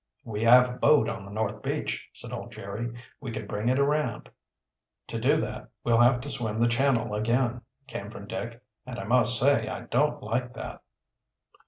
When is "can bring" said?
3.31-3.69